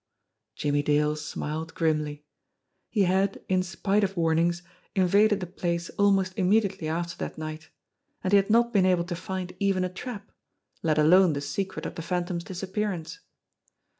Jimmie 0.55 0.81
Dale 0.81 1.15
smiled 1.15 1.75
grimly. 1.75 2.25
He 2.89 3.03
had, 3.03 3.39
in 3.47 3.61
spite 3.61 4.03
of 4.03 4.17
warnings, 4.17 4.63
invaded 4.95 5.41
the 5.41 5.45
place 5.45 5.91
almost 5.91 6.33
immediately 6.39 6.87
after 6.87 7.15
that 7.17 7.37
night 7.37 7.69
and 8.23 8.33
he 8.33 8.37
had 8.37 8.49
not 8.49 8.73
been 8.73 8.87
able 8.87 9.03
to 9.03 9.15
find 9.15 9.55
even 9.59 9.83
a 9.83 9.89
trap, 9.93 10.31
let 10.81 10.97
alone 10.97 11.33
the 11.33 11.39
secret 11.41 11.85
of 11.85 11.93
the 11.93 12.01
Phantom's 12.01 12.43
disappearance! 12.45 13.19